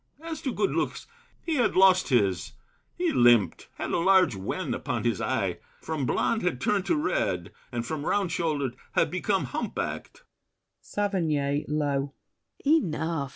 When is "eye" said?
5.21-5.59